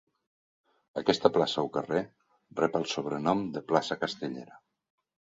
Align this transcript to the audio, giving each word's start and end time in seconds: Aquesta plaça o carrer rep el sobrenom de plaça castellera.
Aquesta 1.01 1.29
plaça 1.35 1.65
o 1.67 1.67
carrer 1.75 1.99
rep 2.59 2.77
el 2.79 2.87
sobrenom 2.93 3.43
de 3.57 3.63
plaça 3.73 3.99
castellera. 4.05 4.57